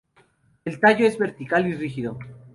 El 0.65 0.79
tallo 0.79 1.05
es 1.05 1.19
vertical 1.19 1.67
y 1.67 1.73
rígido. 1.75 2.17